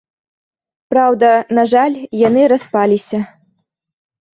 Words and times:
Праўда, 0.93 1.29
на 1.61 1.67
жаль, 1.75 2.01
яны 2.27 2.41
распаліся. 2.57 3.25